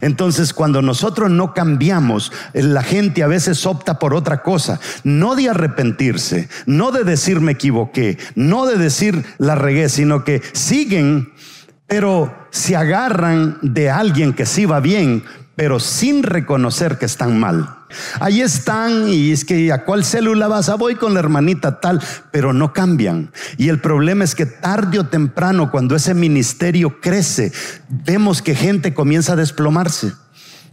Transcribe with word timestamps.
Entonces, 0.00 0.52
cuando 0.54 0.80
nosotros 0.80 1.28
no 1.30 1.54
cambiamos, 1.54 2.30
la 2.52 2.82
gente 2.82 3.24
a 3.24 3.26
veces 3.26 3.66
opta 3.66 3.98
por 3.98 4.14
otra 4.14 4.42
cosa, 4.42 4.78
no 5.02 5.34
de 5.34 5.48
arrepentirse, 5.48 6.48
no 6.66 6.92
de 6.92 7.02
decir 7.02 7.40
me 7.40 7.52
equivoqué, 7.52 8.16
no 8.36 8.66
de 8.66 8.76
decir 8.76 9.24
la 9.38 9.56
regué, 9.56 9.88
sino 9.88 10.22
que 10.22 10.40
siguen, 10.52 11.32
pero 11.88 12.32
se 12.50 12.76
agarran 12.76 13.58
de 13.62 13.90
alguien 13.90 14.34
que 14.34 14.46
sí 14.46 14.66
va 14.66 14.78
bien, 14.78 15.24
pero 15.56 15.80
sin 15.80 16.22
reconocer 16.22 16.98
que 16.98 17.06
están 17.06 17.40
mal. 17.40 17.77
Ahí 18.20 18.40
están 18.40 19.08
y 19.08 19.32
es 19.32 19.44
que 19.44 19.72
a 19.72 19.84
cuál 19.84 20.04
célula 20.04 20.48
vas, 20.48 20.68
a 20.68 20.72
ah, 20.72 20.76
voy 20.76 20.96
con 20.96 21.14
la 21.14 21.20
hermanita 21.20 21.80
tal, 21.80 22.00
pero 22.30 22.52
no 22.52 22.72
cambian. 22.72 23.32
Y 23.56 23.68
el 23.68 23.80
problema 23.80 24.24
es 24.24 24.34
que 24.34 24.46
tarde 24.46 24.98
o 24.98 25.06
temprano, 25.06 25.70
cuando 25.70 25.96
ese 25.96 26.14
ministerio 26.14 27.00
crece, 27.00 27.52
vemos 27.88 28.42
que 28.42 28.54
gente 28.54 28.94
comienza 28.94 29.32
a 29.32 29.36
desplomarse. 29.36 30.12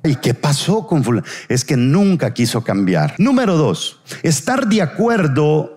¿Y 0.03 0.15
qué 0.17 0.33
pasó 0.33 0.85
con 0.85 1.03
fulano? 1.03 1.25
Es 1.49 1.65
que 1.65 1.77
nunca 1.77 2.33
quiso 2.33 2.63
cambiar. 2.63 3.15
Número 3.17 3.57
dos, 3.57 4.01
estar 4.21 4.67
de 4.67 4.81
acuerdo 4.81 5.75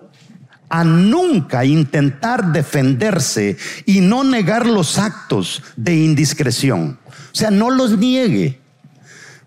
a 0.69 0.83
nunca 0.83 1.65
intentar 1.65 2.51
defenderse 2.51 3.57
y 3.85 4.01
no 4.01 4.23
negar 4.23 4.67
los 4.67 4.99
actos 4.99 5.63
de 5.75 5.95
indiscreción. 5.95 6.99
O 7.07 7.35
sea, 7.35 7.49
no 7.49 7.71
los 7.71 7.97
niegue. 7.97 8.59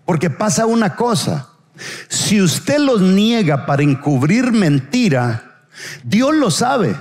Porque 0.05 0.29
pasa 0.29 0.65
una 0.65 0.95
cosa, 0.95 1.49
si 2.07 2.41
usted 2.41 2.79
los 2.79 3.01
niega 3.01 3.65
para 3.65 3.83
encubrir 3.83 4.51
mentira, 4.51 5.65
Dios 6.03 6.35
lo 6.35 6.51
sabe. 6.51 6.95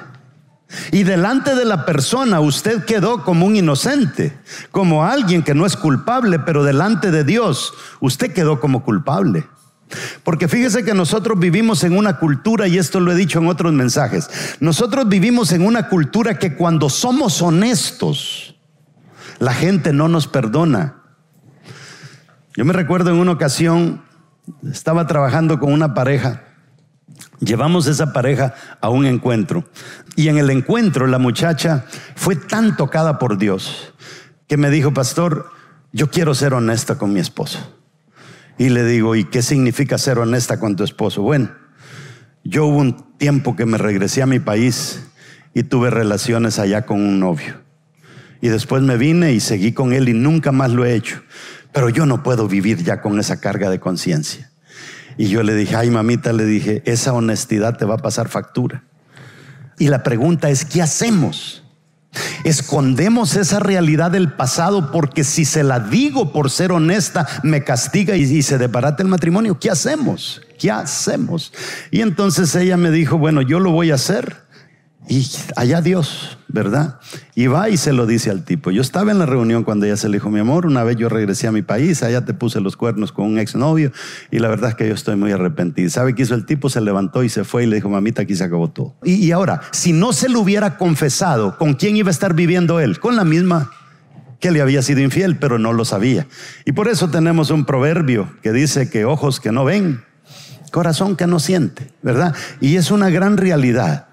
Y 0.91 1.03
delante 1.03 1.55
de 1.55 1.67
la 1.67 1.85
persona 1.85 2.41
usted 2.41 2.85
quedó 2.85 3.25
como 3.25 3.47
un 3.47 3.57
inocente, 3.57 4.39
como 4.71 5.05
alguien 5.05 5.43
que 5.43 5.55
no 5.55 5.67
es 5.67 5.77
culpable, 5.77 6.39
pero 6.39 6.65
delante 6.65 7.11
de 7.11 7.25
Dios 7.25 7.75
usted 8.01 8.33
quedó 8.33 8.59
como 8.59 8.83
culpable. 8.83 9.47
Porque 10.25 10.49
fíjese 10.49 10.85
que 10.85 10.95
nosotros 10.95 11.39
vivimos 11.39 11.85
en 11.85 11.97
una 11.97 12.19
cultura, 12.19 12.67
y 12.69 12.79
esto 12.79 13.01
lo 13.01 13.13
he 13.13 13.17
dicho 13.17 13.39
en 13.39 13.49
otros 13.49 13.73
mensajes, 13.73 14.31
nosotros 14.61 15.09
vivimos 15.09 15.53
en 15.53 15.67
una 15.67 15.89
cultura 15.89 16.39
que 16.39 16.55
cuando 16.55 16.89
somos 16.89 17.43
honestos, 17.43 18.57
la 19.39 19.53
gente 19.53 19.93
no 19.93 20.09
nos 20.09 20.27
perdona. 20.27 20.97
Yo 22.57 22.65
me 22.65 22.73
recuerdo 22.73 23.11
en 23.11 23.17
una 23.17 23.33
ocasión, 23.33 24.03
estaba 24.71 25.07
trabajando 25.07 25.59
con 25.59 25.73
una 25.73 25.95
pareja. 25.95 26.43
Llevamos 27.41 27.87
esa 27.87 28.13
pareja 28.13 28.55
a 28.81 28.89
un 28.89 29.07
encuentro. 29.07 29.65
Y 30.17 30.29
en 30.29 30.39
el 30.39 30.51
encuentro 30.51 31.07
la 31.07 31.19
muchacha 31.19 31.85
fue 32.15 32.37
tan 32.37 32.77
tocada 32.77 33.19
por 33.19 33.39
Dios 33.39 33.95
que 34.47 34.57
me 34.57 34.71
dijo, 34.71 34.93
pastor, 34.93 35.51
yo 35.93 36.11
quiero 36.11 36.35
ser 36.35 36.55
honesta 36.55 36.99
con 36.99 37.13
mi 37.13 37.21
esposo. 37.21 37.59
Y 38.59 38.69
le 38.69 38.85
digo, 38.85 39.17
¿y 39.17 39.25
qué 39.25 39.43
significa 39.43 39.99
ser 39.99 40.19
honesta 40.19 40.61
con 40.61 40.77
tu 40.77 40.85
esposo? 40.85 41.23
Bueno, 41.23 41.51
yo 42.45 42.67
hubo 42.67 42.79
un 42.79 43.17
tiempo 43.19 43.57
que 43.57 43.67
me 43.67 43.79
regresé 43.79 44.23
a 44.23 44.27
mi 44.27 44.41
país 44.41 45.03
y 45.55 45.63
tuve 45.63 45.91
relaciones 45.91 46.59
allá 46.59 46.85
con 46.87 47.01
un 47.01 47.19
novio. 47.19 47.61
Y 48.41 48.49
después 48.49 48.83
me 48.83 48.97
vine 48.97 49.33
y 49.33 49.41
seguí 49.41 49.73
con 49.73 49.93
él 49.93 50.09
y 50.09 50.15
nunca 50.15 50.53
más 50.53 50.71
lo 50.71 50.85
he 50.85 50.95
hecho 50.95 51.23
pero 51.73 51.89
yo 51.89 52.07
no 52.07 52.23
puedo 52.23 52.49
vivir 52.49 52.83
ya 52.85 53.01
con 53.01 53.19
esa 53.19 53.41
carga 53.41 53.71
de 53.71 53.81
conciencia. 53.81 54.51
Y 55.17 55.29
yo 55.29 55.43
le 55.43 55.55
dije, 55.55 55.77
ay 55.77 55.91
mamita, 55.91 56.33
le 56.33 56.45
dije, 56.45 56.83
esa 56.87 57.13
honestidad 57.13 57.77
te 57.77 57.85
va 57.85 57.95
a 57.95 57.99
pasar 57.99 58.29
factura. 58.29 58.85
Y 59.79 59.89
la 59.89 60.03
pregunta 60.03 60.51
es, 60.51 60.65
¿qué 60.65 60.83
hacemos? 60.83 61.63
Escondemos 62.45 63.37
esa 63.37 63.59
realidad 63.59 64.11
del 64.11 64.33
pasado 64.33 64.91
porque 64.91 65.25
si 65.25 65.45
se 65.45 65.63
la 65.63 65.81
digo 65.81 66.33
por 66.33 66.51
ser 66.51 66.73
honesta, 66.73 67.27
me 67.43 67.65
castiga 67.65 68.17
y, 68.17 68.43
se 68.43 68.59
desbarata 68.59 69.03
el 69.03 69.09
matrimonio. 69.09 69.59
¿Qué 69.59 69.71
hacemos? 69.71 70.43
¿Qué 70.59 70.71
hacemos? 70.71 71.53
Y 71.91 72.01
entonces 72.01 72.55
ella 72.55 72.77
me 72.77 72.91
dijo, 72.91 73.17
bueno, 73.17 73.41
yo 73.43 73.61
lo 73.61 73.71
voy 73.71 73.91
a 73.91 73.95
hacer. 73.95 74.42
Y 75.13 75.29
allá 75.57 75.83
Dios, 75.83 76.39
¿verdad? 76.49 76.99
Y 77.35 77.47
va 77.47 77.69
y 77.69 77.77
se 77.77 77.93
lo 77.93 78.07
dice 78.07 78.31
al 78.31 78.47
tipo. 78.47 78.71
Yo 78.71 78.81
estaba 78.81 79.11
en 79.11 79.19
la 79.19 79.27
reunión 79.27 79.63
cuando 79.63 79.85
ella 79.85 79.99
se 79.99 80.09
le 80.09 80.17
dijo, 80.17 80.31
mi 80.31 80.41
amor, 80.41 80.65
una 80.65 80.85
vez 80.85 80.97
yo 80.97 81.11
regresé 81.11 81.47
a 81.47 81.53
mi 81.53 81.61
país, 81.61 82.03
allá 82.03 82.25
te 82.25 82.33
puse 82.33 82.63
los 82.63 82.79
cuernos 82.79 83.13
con 83.13 83.27
un 83.27 83.39
exnovio 83.39 83.93
y 84.31 84.39
la 84.39 84.49
verdad 84.49 84.71
es 84.71 84.77
que 84.77 84.89
yo 84.89 84.95
estoy 84.95 85.17
muy 85.17 85.31
arrepentido. 85.31 85.91
¿Sabe 85.91 86.15
qué 86.15 86.23
hizo 86.23 86.35
el 86.35 86.47
tipo? 86.47 86.71
Se 86.71 86.81
levantó 86.81 87.23
y 87.25 87.29
se 87.29 87.45
fue 87.45 87.65
y 87.65 87.67
le 87.67 87.77
dijo, 87.77 87.91
mamita, 87.91 88.23
aquí 88.23 88.35
se 88.35 88.45
acabó 88.45 88.71
todo. 88.71 88.95
Y, 89.05 89.17
y 89.17 89.33
ahora, 89.33 89.61
si 89.71 89.93
no 89.93 90.15
se 90.15 90.31
lo 90.31 90.41
hubiera 90.41 90.79
confesado, 90.79 91.59
¿con 91.59 91.75
quién 91.75 91.95
iba 91.95 92.09
a 92.09 92.11
estar 92.11 92.33
viviendo 92.33 92.81
él? 92.81 92.99
Con 92.99 93.15
la 93.15 93.25
misma 93.25 93.71
que 94.41 94.51
le 94.51 94.63
había 94.63 94.81
sido 94.81 95.03
infiel, 95.03 95.37
pero 95.37 95.59
no 95.59 95.75
lo 95.75 95.85
sabía. 95.85 96.27
Y 96.65 96.73
por 96.73 96.89
eso 96.89 97.11
tenemos 97.11 97.51
un 97.51 97.67
proverbio 97.67 98.33
que 98.43 98.53
dice 98.53 98.89
que 98.89 99.05
ojos 99.05 99.41
que 99.41 99.53
no 99.53 99.67
ven, 99.67 100.03
corazón 100.71 101.17
que 101.17 101.27
no 101.27 101.39
siente, 101.39 101.93
¿verdad? 102.01 102.35
Y 102.63 102.77
es 102.77 102.91
una 102.91 103.11
gran 103.11 103.37
realidad. 103.37 104.09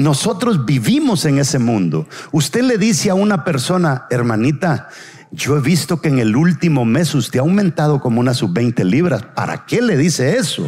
Nosotros 0.00 0.64
vivimos 0.64 1.26
en 1.26 1.38
ese 1.38 1.58
mundo. 1.58 2.08
Usted 2.32 2.62
le 2.62 2.78
dice 2.78 3.10
a 3.10 3.14
una 3.14 3.44
persona, 3.44 4.06
hermanita, 4.08 4.88
yo 5.30 5.58
he 5.58 5.60
visto 5.60 6.00
que 6.00 6.08
en 6.08 6.18
el 6.18 6.36
último 6.36 6.86
mes 6.86 7.14
usted 7.14 7.38
ha 7.38 7.42
aumentado 7.42 8.00
como 8.00 8.18
unas 8.20 8.38
sub 8.38 8.54
20 8.54 8.82
libras. 8.84 9.22
¿Para 9.34 9.66
qué 9.66 9.82
le 9.82 9.98
dice 9.98 10.38
eso? 10.38 10.66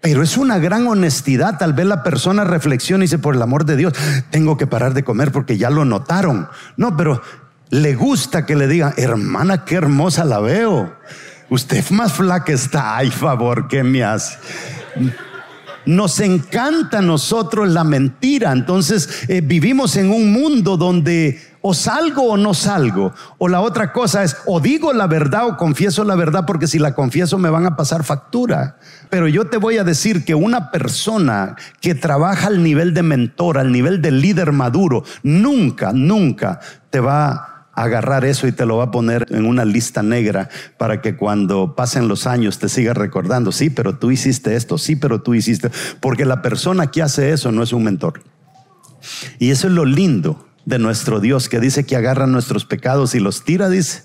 Pero 0.00 0.22
es 0.22 0.38
una 0.38 0.58
gran 0.58 0.86
honestidad. 0.86 1.58
Tal 1.58 1.74
vez 1.74 1.84
la 1.84 2.02
persona 2.02 2.44
reflexiona 2.44 3.04
y 3.04 3.06
dice, 3.06 3.18
por 3.18 3.34
el 3.34 3.42
amor 3.42 3.66
de 3.66 3.76
Dios, 3.76 3.92
tengo 4.30 4.56
que 4.56 4.66
parar 4.66 4.94
de 4.94 5.04
comer 5.04 5.30
porque 5.30 5.58
ya 5.58 5.68
lo 5.68 5.84
notaron. 5.84 6.48
No, 6.78 6.96
pero 6.96 7.20
le 7.68 7.94
gusta 7.94 8.46
que 8.46 8.56
le 8.56 8.66
digan, 8.66 8.94
hermana, 8.96 9.66
qué 9.66 9.74
hermosa 9.74 10.24
la 10.24 10.40
veo. 10.40 10.96
Usted 11.50 11.84
más 11.90 12.14
flaca 12.14 12.50
está. 12.50 12.96
Ay, 12.96 13.10
favor, 13.10 13.68
¿qué 13.68 13.84
me 13.84 14.02
hace? 14.02 14.38
Nos 15.86 16.20
encanta 16.20 16.98
a 16.98 17.02
nosotros 17.02 17.68
la 17.68 17.84
mentira. 17.84 18.52
Entonces 18.52 19.24
eh, 19.28 19.40
vivimos 19.40 19.96
en 19.96 20.10
un 20.10 20.32
mundo 20.32 20.76
donde 20.76 21.40
o 21.62 21.74
salgo 21.74 22.24
o 22.24 22.36
no 22.36 22.54
salgo. 22.54 23.12
O 23.38 23.48
la 23.48 23.60
otra 23.60 23.92
cosa 23.92 24.22
es 24.22 24.36
o 24.46 24.60
digo 24.60 24.92
la 24.92 25.06
verdad 25.06 25.46
o 25.46 25.56
confieso 25.56 26.04
la 26.04 26.16
verdad 26.16 26.44
porque 26.46 26.66
si 26.66 26.78
la 26.78 26.94
confieso 26.94 27.38
me 27.38 27.50
van 27.50 27.66
a 27.66 27.76
pasar 27.76 28.04
factura. 28.04 28.76
Pero 29.08 29.28
yo 29.28 29.46
te 29.46 29.56
voy 29.56 29.78
a 29.78 29.84
decir 29.84 30.24
que 30.24 30.34
una 30.34 30.70
persona 30.70 31.56
que 31.80 31.94
trabaja 31.94 32.48
al 32.48 32.62
nivel 32.62 32.94
de 32.94 33.02
mentor, 33.02 33.58
al 33.58 33.72
nivel 33.72 34.02
de 34.02 34.10
líder 34.10 34.52
maduro, 34.52 35.04
nunca, 35.22 35.92
nunca 35.92 36.60
te 36.90 37.00
va 37.00 37.51
agarrar 37.72 38.24
eso 38.24 38.46
y 38.46 38.52
te 38.52 38.66
lo 38.66 38.76
va 38.76 38.84
a 38.84 38.90
poner 38.90 39.26
en 39.30 39.46
una 39.46 39.64
lista 39.64 40.02
negra 40.02 40.48
para 40.78 41.00
que 41.00 41.16
cuando 41.16 41.74
pasen 41.74 42.08
los 42.08 42.26
años 42.26 42.58
te 42.58 42.68
siga 42.68 42.94
recordando, 42.94 43.52
sí, 43.52 43.70
pero 43.70 43.98
tú 43.98 44.10
hiciste 44.10 44.56
esto, 44.56 44.78
sí, 44.78 44.96
pero 44.96 45.22
tú 45.22 45.34
hiciste, 45.34 45.70
porque 46.00 46.24
la 46.24 46.42
persona 46.42 46.90
que 46.90 47.02
hace 47.02 47.32
eso 47.32 47.52
no 47.52 47.62
es 47.62 47.72
un 47.72 47.84
mentor. 47.84 48.22
Y 49.38 49.50
eso 49.50 49.66
es 49.66 49.72
lo 49.72 49.84
lindo 49.84 50.48
de 50.64 50.78
nuestro 50.78 51.20
Dios 51.20 51.48
que 51.48 51.60
dice 51.60 51.84
que 51.84 51.96
agarra 51.96 52.26
nuestros 52.26 52.64
pecados 52.64 53.14
y 53.14 53.20
los 53.20 53.44
tira, 53.44 53.68
dice, 53.68 54.04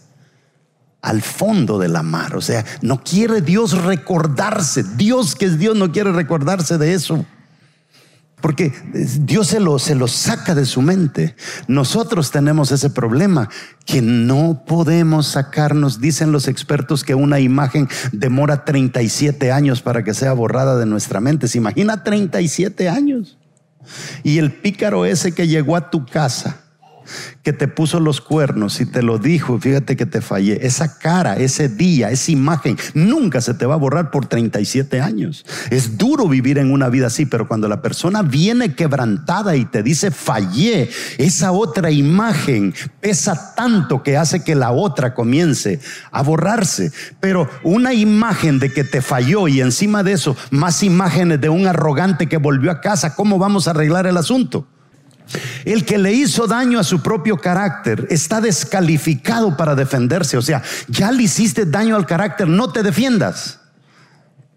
al 1.01 1.21
fondo 1.21 1.77
de 1.77 1.87
la 1.87 2.03
mar. 2.03 2.35
O 2.35 2.41
sea, 2.41 2.65
no 2.81 3.03
quiere 3.03 3.41
Dios 3.41 3.83
recordarse. 3.83 4.83
Dios 4.83 5.35
que 5.35 5.45
es 5.45 5.59
Dios 5.59 5.75
no 5.75 5.91
quiere 5.91 6.11
recordarse 6.11 6.77
de 6.77 6.93
eso. 6.93 7.25
Porque 8.41 8.71
Dios 8.93 9.47
se 9.47 9.59
lo, 9.59 9.79
se 9.79 9.95
lo 9.95 10.07
saca 10.07 10.53
de 10.53 10.65
su 10.65 10.83
mente. 10.83 11.35
Nosotros 11.67 12.29
tenemos 12.29 12.71
ese 12.71 12.91
problema 12.91 13.49
que 13.85 14.01
no 14.01 14.63
podemos 14.67 15.27
sacarnos. 15.27 15.99
Dicen 15.99 16.31
los 16.31 16.47
expertos 16.47 17.03
que 17.03 17.15
una 17.15 17.39
imagen 17.39 17.89
demora 18.11 18.63
37 18.63 19.51
años 19.51 19.81
para 19.81 20.03
que 20.03 20.13
sea 20.13 20.33
borrada 20.33 20.77
de 20.77 20.85
nuestra 20.85 21.19
mente. 21.19 21.47
¿Se 21.47 21.57
imagina 21.57 22.03
37 22.03 22.89
años? 22.89 23.39
Y 24.23 24.37
el 24.37 24.53
pícaro 24.53 25.05
ese 25.05 25.31
que 25.31 25.47
llegó 25.47 25.75
a 25.75 25.89
tu 25.89 26.05
casa 26.05 26.66
que 27.43 27.53
te 27.53 27.67
puso 27.67 27.99
los 27.99 28.21
cuernos 28.21 28.79
y 28.81 28.85
te 28.85 29.01
lo 29.01 29.17
dijo, 29.17 29.59
fíjate 29.59 29.95
que 29.95 30.05
te 30.05 30.21
fallé, 30.21 30.65
esa 30.65 30.99
cara, 30.99 31.37
ese 31.37 31.69
día, 31.69 32.11
esa 32.11 32.31
imagen, 32.31 32.77
nunca 32.93 33.41
se 33.41 33.53
te 33.53 33.65
va 33.65 33.75
a 33.75 33.77
borrar 33.77 34.11
por 34.11 34.25
37 34.25 35.01
años. 35.01 35.45
Es 35.69 35.97
duro 35.97 36.27
vivir 36.27 36.57
en 36.57 36.71
una 36.71 36.89
vida 36.89 37.07
así, 37.07 37.25
pero 37.25 37.47
cuando 37.47 37.67
la 37.67 37.81
persona 37.81 38.21
viene 38.21 38.75
quebrantada 38.75 39.55
y 39.55 39.65
te 39.65 39.83
dice 39.83 40.11
fallé, 40.11 40.89
esa 41.17 41.51
otra 41.51 41.91
imagen 41.91 42.73
pesa 43.01 43.55
tanto 43.55 44.03
que 44.03 44.17
hace 44.17 44.43
que 44.43 44.55
la 44.55 44.71
otra 44.71 45.13
comience 45.13 45.79
a 46.11 46.21
borrarse. 46.21 46.91
Pero 47.19 47.49
una 47.63 47.93
imagen 47.93 48.59
de 48.59 48.71
que 48.71 48.83
te 48.83 49.01
falló 49.01 49.47
y 49.47 49.61
encima 49.61 50.03
de 50.03 50.13
eso 50.13 50.35
más 50.51 50.83
imágenes 50.83 51.41
de 51.41 51.49
un 51.49 51.67
arrogante 51.67 52.27
que 52.27 52.37
volvió 52.37 52.71
a 52.71 52.81
casa, 52.81 53.15
¿cómo 53.15 53.39
vamos 53.39 53.67
a 53.67 53.71
arreglar 53.71 54.07
el 54.07 54.17
asunto? 54.17 54.67
El 55.65 55.85
que 55.85 55.97
le 55.97 56.13
hizo 56.13 56.47
daño 56.47 56.79
a 56.79 56.83
su 56.83 57.01
propio 57.01 57.37
carácter 57.37 58.07
está 58.09 58.41
descalificado 58.41 59.57
para 59.57 59.75
defenderse. 59.75 60.37
O 60.37 60.41
sea, 60.41 60.61
ya 60.87 61.11
le 61.11 61.23
hiciste 61.23 61.65
daño 61.65 61.95
al 61.95 62.05
carácter, 62.05 62.47
no 62.47 62.71
te 62.71 62.83
defiendas 62.83 63.59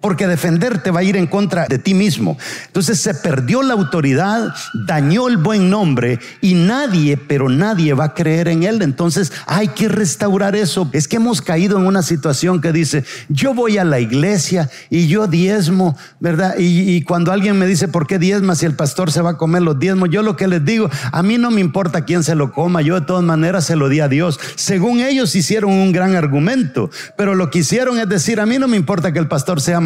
porque 0.00 0.26
defenderte 0.26 0.91
va 0.91 1.00
a 1.00 1.05
ir 1.05 1.17
en 1.17 1.26
contra 1.26 1.67
de 1.67 1.79
ti 1.79 1.94
mismo. 1.94 2.38
Entonces 2.67 3.00
se 3.00 3.14
perdió 3.14 3.62
la 3.62 3.75
autoridad, 3.75 4.55
dañó 4.73 5.29
el 5.29 5.37
buen 5.37 5.69
nombre 5.69 6.19
y 6.41 6.55
nadie, 6.55 7.17
pero 7.17 7.49
nadie 7.49 7.93
va 7.93 8.05
a 8.05 8.14
creer 8.14 8.49
en 8.49 8.62
él. 8.62 8.81
Entonces 8.82 9.32
hay 9.47 9.69
que 9.69 9.88
restaurar 9.88 10.56
eso. 10.56 10.88
Es 10.93 11.06
que 11.06 11.17
hemos 11.17 11.43
caído 11.43 11.79
en 11.79 11.87
una 11.87 12.02
situación 12.02 12.61
que 12.61 12.73
dice, 12.73 13.05
yo 13.29 13.52
voy 13.52 13.76
a 13.79 13.85
la 13.85 14.00
iglesia 14.00 14.70
y 14.88 15.06
yo 15.06 15.26
diezmo, 15.26 15.97
¿verdad? 16.19 16.55
Y, 16.58 17.02
cuando 17.02 17.32
alguien 17.32 17.58
me 17.58 17.67
dice, 17.67 17.88
¿por 17.88 18.06
qué 18.06 18.19
diezma 18.19 18.55
si 18.55 18.67
el 18.67 18.75
pastor 18.75 19.11
se 19.11 19.20
va 19.20 19.31
a 19.31 19.37
comer 19.37 19.62
los 19.62 19.79
diezmos? 19.79 20.11
Yo 20.11 20.23
lo 20.23 20.37
que 20.37 20.49
les 20.49 20.64
digo, 20.64 20.88
a 21.12 21.23
mí 21.23 21.38
no 21.38 21.50
me 21.50 21.61
importa 21.61 22.05
quién 22.05 22.23
se 22.23 22.35
lo 22.35 22.52
coma, 22.52 22.82
yo 22.82 23.00
de 23.00 23.06
todas 23.06 23.25
maneras 23.25 23.64
se 23.64 23.76
lo 23.76 23.88
di 23.88 24.00
a 24.00 24.08
Dios. 24.08 24.38
Según 24.55 25.00
ellos 25.00 25.35
hicieron 25.35 25.73
un 25.73 25.93
gran 25.93 26.14
argumento, 26.14 26.91
pero 27.17 27.35
lo 27.35 27.50
que 27.50 27.61
hicieron 27.61 27.99
es 27.99 28.08
decir, 28.08 28.41
a 28.41 28.47
mí 28.47 28.58
no 28.58 28.69
me 28.69 28.76
importa 28.76 29.12
que 29.12 29.19
el 29.19 29.29
pastor 29.29 29.61
sea 29.61 29.81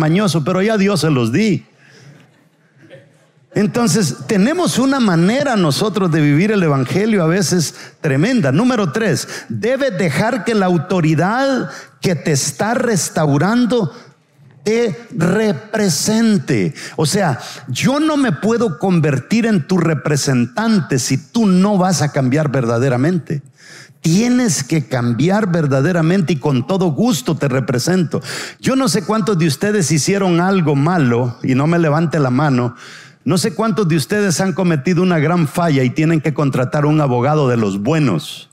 pero 0.45 0.63
ya 0.63 0.77
Dios 0.77 1.01
se 1.01 1.11
los 1.11 1.33
di. 1.33 1.67
Entonces, 3.55 4.17
tenemos 4.27 4.79
una 4.79 4.99
manera 4.99 5.55
nosotros 5.55 6.11
de 6.11 6.21
vivir 6.21 6.51
el 6.51 6.63
Evangelio 6.63 7.23
a 7.23 7.29
veces 7.29 7.75
tremenda. 8.01 8.51
Número 8.51 8.91
tres, 8.91 9.29
debes 9.49 9.97
dejar 9.97 10.45
que 10.45 10.55
la 10.55 10.67
autoridad 10.67 11.71
que 12.01 12.17
te 12.17 12.33
está 12.33 12.75
restaurando 12.75 13.93
te 14.65 15.07
represente. 15.13 16.75
O 16.97 17.07
sea, 17.07 17.39
yo 17.69 18.01
no 18.01 18.17
me 18.17 18.33
puedo 18.33 18.79
convertir 18.79 19.47
en 19.47 19.67
tu 19.67 19.79
representante 19.79 20.99
si 20.99 21.19
tú 21.19 21.47
no 21.47 21.79
vas 21.79 22.03
a 22.03 22.11
cambiar 22.11 22.51
verdaderamente. 22.51 23.43
Tienes 24.01 24.65
que 24.65 24.87
cambiar 24.87 25.51
verdaderamente 25.51 26.35
y 26.35 26.37
con 26.37 26.67
todo 26.67 26.87
gusto 26.89 27.37
te 27.37 27.49
represento. 27.49 28.21
Yo 28.61 28.75
no 28.75 28.89
sé 28.89 29.05
cuántos 29.05 29.39
de 29.39 29.47
ustedes 29.47 29.91
hicieron 29.91 30.41
algo 30.41 30.75
malo 30.75 31.39
y 31.43 31.55
no 31.55 31.67
me 31.67 31.79
levante 31.79 32.19
la 32.19 32.31
mano. 32.31 32.75
No 33.25 33.39
sé 33.39 33.55
cuántos 33.55 33.89
de 33.89 33.97
ustedes 33.97 34.41
han 34.41 34.53
cometido 34.53 35.03
una 35.03 35.19
gran 35.19 35.49
falla 35.49 35.83
y 35.83 35.91
tienen 35.91 36.21
que 36.21 36.35
contratar 36.35 36.85
un 36.85 37.01
abogado 37.01 37.49
de 37.49 37.57
los 37.57 37.81
buenos. 37.81 38.51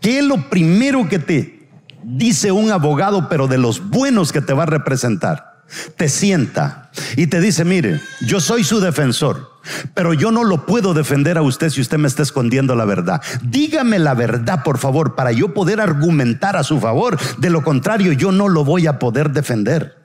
¿Qué 0.00 0.18
es 0.18 0.24
lo 0.24 0.50
primero 0.50 1.08
que 1.08 1.18
te 1.18 1.68
dice 2.02 2.52
un 2.52 2.70
abogado, 2.70 3.28
pero 3.30 3.46
de 3.46 3.56
los 3.56 3.88
buenos 3.88 4.32
que 4.32 4.42
te 4.42 4.52
va 4.52 4.64
a 4.64 4.66
representar? 4.66 5.49
Te 5.96 6.08
sienta 6.08 6.90
y 7.16 7.26
te 7.26 7.40
dice, 7.40 7.64
mire, 7.64 8.00
yo 8.20 8.40
soy 8.40 8.64
su 8.64 8.80
defensor, 8.80 9.50
pero 9.94 10.14
yo 10.14 10.30
no 10.30 10.44
lo 10.44 10.66
puedo 10.66 10.94
defender 10.94 11.38
a 11.38 11.42
usted 11.42 11.70
si 11.70 11.80
usted 11.80 11.98
me 11.98 12.08
está 12.08 12.22
escondiendo 12.22 12.74
la 12.74 12.84
verdad. 12.84 13.22
Dígame 13.42 13.98
la 13.98 14.14
verdad, 14.14 14.62
por 14.64 14.78
favor, 14.78 15.14
para 15.14 15.32
yo 15.32 15.54
poder 15.54 15.80
argumentar 15.80 16.56
a 16.56 16.64
su 16.64 16.80
favor. 16.80 17.18
De 17.38 17.50
lo 17.50 17.62
contrario, 17.62 18.12
yo 18.12 18.32
no 18.32 18.48
lo 18.48 18.64
voy 18.64 18.86
a 18.86 18.98
poder 18.98 19.30
defender. 19.30 19.96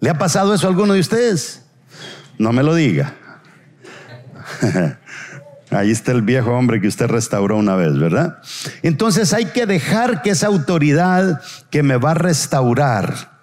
¿Le 0.00 0.10
ha 0.10 0.18
pasado 0.18 0.54
eso 0.54 0.66
a 0.66 0.70
alguno 0.70 0.94
de 0.94 1.00
ustedes? 1.00 1.62
No 2.38 2.52
me 2.52 2.62
lo 2.62 2.74
diga. 2.74 3.14
Ahí 5.70 5.90
está 5.90 6.12
el 6.12 6.22
viejo 6.22 6.52
hombre 6.52 6.80
que 6.80 6.86
usted 6.86 7.06
restauró 7.06 7.56
una 7.56 7.74
vez, 7.74 7.98
¿verdad? 7.98 8.38
Entonces 8.82 9.32
hay 9.32 9.46
que 9.46 9.66
dejar 9.66 10.22
que 10.22 10.30
esa 10.30 10.46
autoridad 10.46 11.40
que 11.70 11.82
me 11.82 11.96
va 11.96 12.12
a 12.12 12.14
restaurar, 12.14 13.33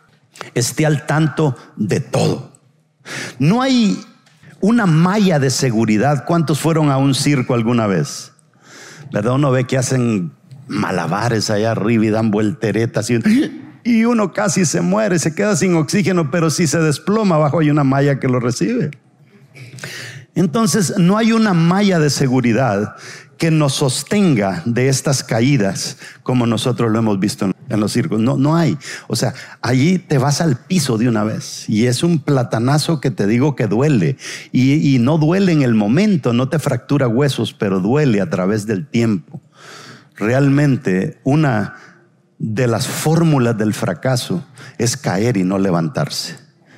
esté 0.54 0.86
al 0.86 1.06
tanto 1.06 1.56
de 1.76 2.00
todo. 2.00 2.52
No 3.40 3.62
hay 3.62 4.00
una 4.62 4.86
malla 4.86 5.40
de 5.40 5.50
seguridad. 5.50 6.26
¿Cuántos 6.26 6.60
fueron 6.60 6.92
a 6.92 6.98
un 6.98 7.16
circo 7.16 7.54
alguna 7.54 7.88
vez? 7.88 8.32
¿Verdad? 9.12 9.34
Uno 9.34 9.52
ve 9.52 9.66
que 9.66 9.78
hacen 9.78 10.32
malabares 10.68 11.50
allá 11.50 11.72
arriba 11.72 12.06
y 12.06 12.10
dan 12.10 12.32
vuelteretas 12.32 13.10
y, 13.84 14.06
uno 14.06 14.32
casi 14.32 14.64
se 14.64 14.82
muere, 14.82 15.20
se 15.20 15.34
queda 15.34 15.56
sin 15.56 15.76
oxígeno, 15.76 16.30
pero 16.30 16.50
si 16.50 16.68
se 16.68 16.80
desploma 16.80 17.36
abajo 17.36 17.60
hay 17.60 17.72
una 17.72 17.84
malla 17.84 18.20
que 18.20 18.28
lo 18.28 18.40
recibe. 18.40 18.92
Entonces 20.36 20.94
no 20.98 21.18
hay 21.18 21.34
una 21.34 21.54
malla 21.54 22.00
de 22.00 22.10
seguridad 22.10 22.96
que 23.38 23.52
nos 23.52 23.74
sostenga 23.74 24.62
de 24.66 24.88
estas 24.88 25.24
caídas 25.24 25.98
como 26.24 26.46
nosotros 26.46 26.92
lo 26.92 27.00
hemos 27.00 27.20
visto 27.20 27.52
en 27.72 27.80
los 27.80 27.92
circos. 27.92 28.20
No, 28.20 28.38
no 28.38 28.56
hay. 28.56 28.78
O 29.08 29.16
sea, 29.16 29.34
allí 29.62 29.98
te 29.98 30.18
vas 30.18 30.42
al 30.42 30.58
piso 30.58 30.98
de 30.98 31.08
una 31.08 31.24
vez 31.24 31.68
y 31.68 31.88
es 31.88 32.04
un 32.04 32.20
platanazo 32.20 33.02
que 33.02 33.12
te 33.12 33.28
digo 33.28 33.56
que 33.56 33.68
duele 33.68 34.18
y, 34.52 34.96
y 34.96 35.00
no 35.00 35.18
duele 35.18 35.52
en 35.52 35.62
el 35.62 35.74
momento, 35.74 36.34
no 36.34 36.50
te 36.50 36.60
fractura 36.60 37.08
huesos, 37.08 37.54
pero 37.54 37.80
duele 37.80 38.22
a 38.22 38.30
través 38.30 38.66
del 38.66 38.88
tiempo. 38.88 39.42
Realmente 40.16 41.20
una 41.24 41.76
de 42.38 42.68
las 42.68 42.88
fórmulas 42.88 43.58
del 43.58 43.74
fracaso 43.74 44.44
es 44.78 44.98
caer 44.98 45.38
y 45.38 45.44
no 45.44 45.60
levantarse. 45.60 46.38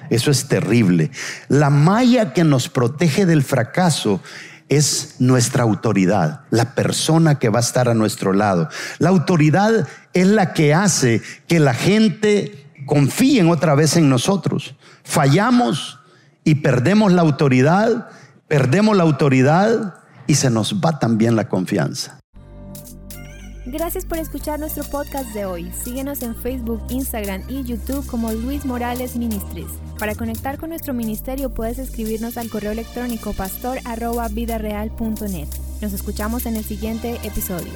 Eso 0.10 0.30
es 0.30 0.48
terrible. 0.48 1.10
La 1.48 1.70
malla 1.70 2.34
que 2.34 2.44
nos 2.44 2.70
protege 2.70 3.26
del 3.26 3.44
fracaso 3.44 4.22
es 4.78 5.16
nuestra 5.20 5.64
autoridad, 5.64 6.42
la 6.50 6.76
persona 6.76 7.40
que 7.40 7.50
va 7.50 7.60
a 7.60 7.62
estar 7.62 7.90
a 7.90 7.94
nuestro 7.94 8.34
lado. 8.34 8.70
La 9.00 9.10
autoridad 9.10 9.88
es 10.14 10.28
la 10.28 10.54
que 10.54 10.74
hace 10.74 11.22
que 11.48 11.60
la 11.60 11.74
gente 11.74 12.68
confíe 12.86 13.44
otra 13.44 13.76
vez 13.76 13.98
en 13.98 14.10
nosotros. 14.10 14.76
Fallamos 15.04 16.00
y 16.44 16.56
perdemos 16.56 17.12
la 17.12 17.22
autoridad, 17.22 18.10
perdemos 18.48 18.98
la 18.98 19.04
autoridad 19.04 19.96
y 20.28 20.36
se 20.36 20.50
nos 20.50 20.76
va 20.76 21.00
también 21.00 21.36
la 21.36 21.50
confianza. 21.50 22.23
Gracias 23.66 24.06
por 24.06 24.18
escuchar 24.18 24.60
nuestro 24.60 24.84
podcast 24.84 25.34
de 25.34 25.46
hoy. 25.46 25.72
Síguenos 25.72 26.22
en 26.22 26.36
Facebook, 26.36 26.84
Instagram 26.90 27.44
y 27.48 27.64
YouTube 27.64 28.06
como 28.08 28.34
Luis 28.34 28.66
Morales 28.66 29.16
Ministries. 29.16 29.72
Para 29.98 30.16
conectar 30.16 30.58
con 30.58 30.68
nuestro 30.70 30.94
ministerio 30.94 31.50
puedes 31.50 31.80
escribirnos 31.80 32.38
al 32.38 32.50
correo 32.50 32.72
electrónico 32.72 33.32
pastor.vidareal.net. 33.32 35.48
Nos 35.82 35.94
escuchamos 35.94 36.46
en 36.46 36.58
el 36.58 36.66
siguiente 36.66 37.18
episodio. 37.24 37.72